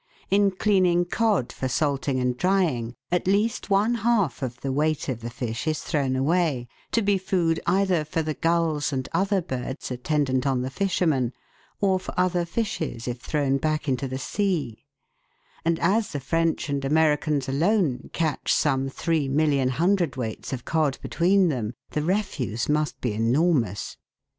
In 0.31 0.49
cleaning 0.49 1.05
cod 1.05 1.51
for 1.53 1.67
salting 1.67 2.19
and 2.19 2.35
drying, 2.35 2.95
at 3.11 3.27
least 3.27 3.69
one 3.69 3.93
half 3.93 4.41
of 4.41 4.59
the 4.61 4.71
weight 4.71 5.07
of 5.07 5.21
the 5.21 5.29
fish 5.29 5.67
is 5.67 5.83
thrown 5.83 6.15
away, 6.15 6.67
to 6.91 7.03
be 7.03 7.19
food 7.19 7.59
either 7.67 8.03
for 8.03 8.23
the 8.23 8.33
gulls 8.33 8.91
and 8.91 9.07
other 9.13 9.43
birds 9.43 9.91
attendant 9.91 10.47
on 10.47 10.63
the 10.63 10.71
fishermen, 10.71 11.33
or 11.81 11.99
for 11.99 12.15
other 12.19 12.45
fishes 12.45 13.07
if 13.07 13.19
thrown 13.19 13.57
back 13.59 13.87
into 13.87 14.07
the 14.07 14.17
sea; 14.17 14.87
and 15.63 15.77
as 15.77 16.13
the 16.13 16.19
French 16.19 16.67
and 16.67 16.83
Americans 16.83 17.47
alone 17.47 18.09
catch 18.11 18.51
some 18.51 18.89
three 18.89 19.29
million 19.29 19.69
hundredweights 19.69 20.51
of 20.51 20.65
cod 20.65 20.97
between 21.03 21.49
them, 21.49 21.75
the 21.91 22.01
refuse 22.01 22.67
must 22.67 22.99
be 23.01 23.13
enormous. 23.13 23.97